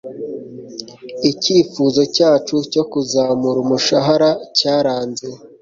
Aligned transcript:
Icyifuzo 1.29 2.01
cyacu 2.15 2.55
cyo 2.71 2.83
kuzamura 2.91 3.57
umushahara 3.65 4.29
cyaranze. 4.57 5.27